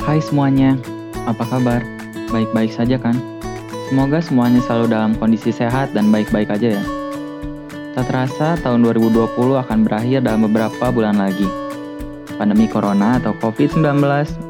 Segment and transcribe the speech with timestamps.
[0.00, 0.80] Hai semuanya,
[1.28, 1.84] apa kabar?
[2.32, 3.12] Baik-baik saja kan?
[3.92, 6.84] Semoga semuanya selalu dalam kondisi sehat dan baik-baik aja ya.
[7.92, 11.44] Tak terasa tahun 2020 akan berakhir dalam beberapa bulan lagi.
[12.40, 14.00] Pandemi Corona atau COVID-19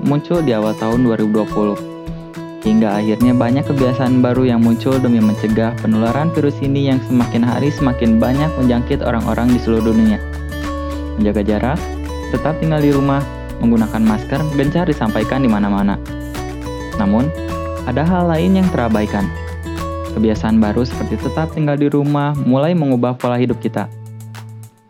[0.06, 2.62] muncul di awal tahun 2020.
[2.62, 7.74] Hingga akhirnya banyak kebiasaan baru yang muncul demi mencegah penularan virus ini yang semakin hari
[7.74, 10.22] semakin banyak menjangkit orang-orang di seluruh dunia.
[11.18, 11.80] Menjaga jarak,
[12.30, 13.18] tetap tinggal di rumah,
[13.60, 16.00] menggunakan masker gencar disampaikan di mana-mana.
[16.98, 17.28] Namun,
[17.88, 19.28] ada hal lain yang terabaikan.
[20.10, 23.86] Kebiasaan baru seperti tetap tinggal di rumah mulai mengubah pola hidup kita.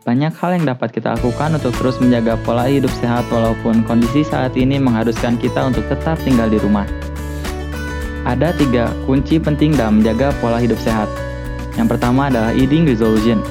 [0.00, 4.56] Banyak hal yang dapat kita lakukan untuk terus menjaga pola hidup sehat walaupun kondisi saat
[4.56, 6.88] ini mengharuskan kita untuk tetap tinggal di rumah.
[8.24, 11.06] Ada tiga kunci penting dalam menjaga pola hidup sehat.
[11.76, 13.44] Yang pertama adalah eating resolution.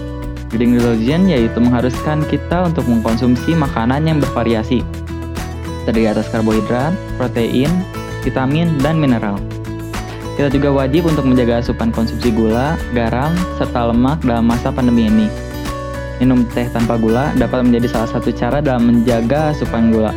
[0.49, 4.81] Eating resolution yaitu mengharuskan kita untuk mengkonsumsi makanan yang bervariasi,
[5.87, 7.69] terdiri atas karbohidrat, protein,
[8.23, 9.39] vitamin, dan mineral.
[10.39, 15.27] Kita juga wajib untuk menjaga asupan konsumsi gula, garam, serta lemak dalam masa pandemi ini.
[16.23, 20.15] Minum teh tanpa gula dapat menjadi salah satu cara dalam menjaga asupan gula.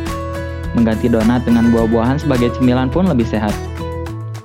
[0.79, 3.51] Mengganti donat dengan buah-buahan sebagai cemilan pun lebih sehat.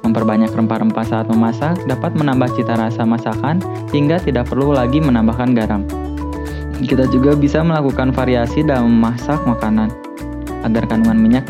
[0.02, 3.62] Memperbanyak rempah-rempah saat memasak dapat menambah cita rasa masakan
[3.94, 5.86] hingga tidak perlu lagi menambahkan garam.
[6.78, 10.07] Kita juga bisa melakukan variasi dalam memasak makanan
[10.64, 11.44] agar kandungan minyak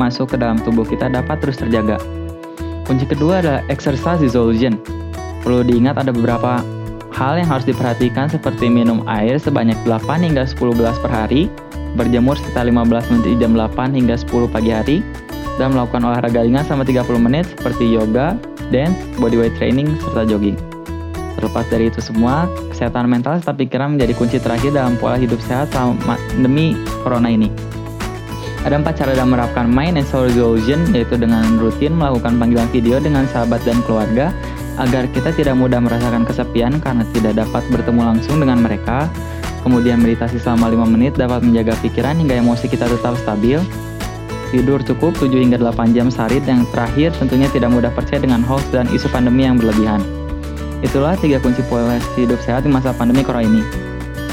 [0.00, 2.00] masuk ke dalam tubuh kita dapat terus terjaga.
[2.88, 4.80] Kunci kedua adalah exercise resolution.
[5.44, 6.64] Perlu diingat ada beberapa
[7.14, 11.52] hal yang harus diperhatikan seperti minum air sebanyak 8 hingga 10 gelas per hari,
[11.94, 14.98] berjemur sekitar 15 menit jam 8 hingga 10 pagi hari,
[15.60, 18.38] dan melakukan olahraga ringan selama 30 menit seperti yoga,
[18.72, 20.56] dance, bodyweight training, serta jogging.
[21.36, 25.72] Terlepas dari itu semua, kesehatan mental serta pikiran menjadi kunci terakhir dalam pola hidup sehat
[25.72, 27.48] selama pandemi corona ini.
[28.60, 33.00] Ada empat cara dalam menerapkan mind and soul resolution, yaitu dengan rutin melakukan panggilan video
[33.00, 34.36] dengan sahabat dan keluarga,
[34.76, 39.08] agar kita tidak mudah merasakan kesepian karena tidak dapat bertemu langsung dengan mereka.
[39.64, 43.60] Kemudian meditasi selama 5 menit dapat menjaga pikiran hingga emosi kita tetap stabil.
[44.52, 48.66] Tidur cukup 7 hingga 8 jam sehari yang terakhir tentunya tidak mudah percaya dengan hoax
[48.72, 50.00] dan isu pandemi yang berlebihan.
[50.80, 53.62] Itulah tiga kunci pola hidup sehat di masa pandemi corona ini.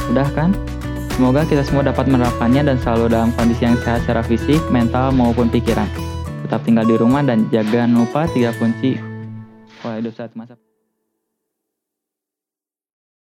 [0.07, 0.55] Udah kan?
[1.17, 5.50] Semoga kita semua dapat menerapkannya dan selalu dalam kondisi yang sehat secara fisik, mental, maupun
[5.50, 5.89] pikiran.
[6.45, 9.01] Tetap tinggal di rumah dan jangan lupa tiga kunci
[9.81, 10.59] pola hidup sehat masa